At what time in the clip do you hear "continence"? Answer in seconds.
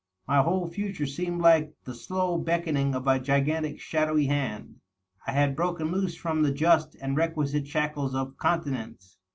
8.35-9.19